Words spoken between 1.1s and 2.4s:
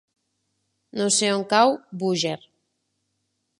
sé on cau Búger.